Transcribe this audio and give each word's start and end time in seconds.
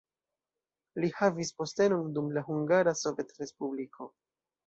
Li 1.03 1.09
havis 1.17 1.51
postenon 1.59 2.09
dum 2.17 2.33
la 2.37 2.43
Hungara 2.49 2.95
Sovetrespubliko. 3.05 4.09